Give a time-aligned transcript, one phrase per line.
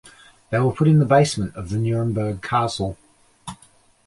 [0.49, 2.97] They were put in the basement of the Nuremberg Castle.